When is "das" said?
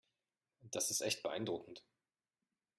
0.71-0.89